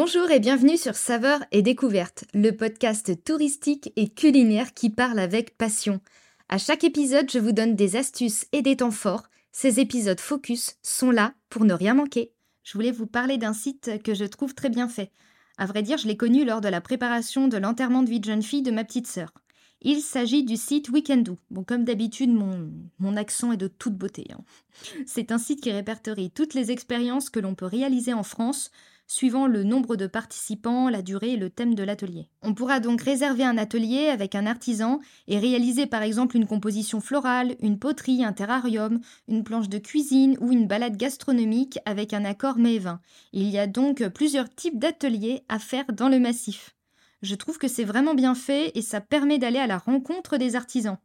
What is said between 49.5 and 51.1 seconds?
à la rencontre des artisans.